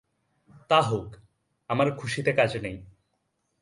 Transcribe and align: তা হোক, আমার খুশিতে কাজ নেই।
তা 0.69 0.81
হোক, 0.81 1.07
আমার 1.69 1.87
খুশিতে 1.95 2.31
কাজ 2.33 2.51
নেই। 2.57 2.77